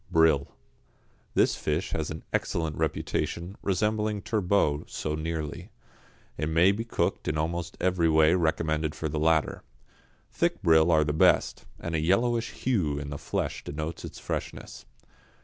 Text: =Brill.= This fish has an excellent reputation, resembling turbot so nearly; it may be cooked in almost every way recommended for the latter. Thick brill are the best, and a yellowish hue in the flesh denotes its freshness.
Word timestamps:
=Brill.= 0.11 0.47
This 1.35 1.55
fish 1.55 1.91
has 1.91 2.09
an 2.09 2.23
excellent 2.33 2.75
reputation, 2.75 3.55
resembling 3.61 4.23
turbot 4.23 4.89
so 4.89 5.13
nearly; 5.13 5.69
it 6.39 6.49
may 6.49 6.71
be 6.71 6.83
cooked 6.83 7.27
in 7.27 7.37
almost 7.37 7.77
every 7.79 8.09
way 8.09 8.33
recommended 8.33 8.95
for 8.95 9.07
the 9.07 9.19
latter. 9.19 9.61
Thick 10.31 10.59
brill 10.63 10.91
are 10.91 11.03
the 11.03 11.13
best, 11.13 11.67
and 11.79 11.93
a 11.93 11.99
yellowish 11.99 12.49
hue 12.49 12.97
in 12.97 13.11
the 13.11 13.19
flesh 13.19 13.63
denotes 13.63 14.03
its 14.03 14.17
freshness. 14.17 14.87